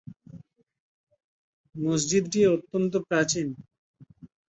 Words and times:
মসজিদটি 1.75 2.39
অত্যন্ত 2.53 2.93
প্রাচীন। 3.07 3.47